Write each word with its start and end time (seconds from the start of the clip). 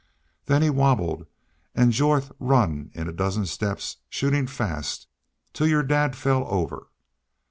Then 0.47 0.63
he 0.63 0.71
wabbled 0.71 1.27
an' 1.75 1.91
Jorth 1.91 2.31
run 2.39 2.89
in 2.95 3.07
a 3.07 3.11
dozen 3.11 3.45
steps, 3.45 3.97
shootin' 4.09 4.47
fast, 4.47 5.05
till 5.53 5.67
your 5.67 5.83
dad 5.83 6.15
fell 6.15 6.51
over.... 6.51 6.87